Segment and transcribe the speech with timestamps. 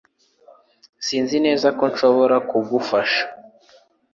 [1.05, 3.23] Sinzi neza uko nshobora kugufasha